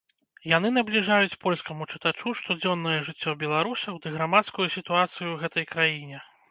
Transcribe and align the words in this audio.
Яны 0.51 0.69
набліжаюць 0.77 1.37
польскаму 1.43 1.87
чытачу 1.93 2.35
штодзённае 2.41 2.97
жыццё 3.11 3.31
беларусаў 3.45 3.93
ды 4.05 4.19
грамадскую 4.19 4.67
сітуацыю 4.79 5.27
ў 5.31 5.37
гэтай 5.45 5.73
краіне. 5.77 6.19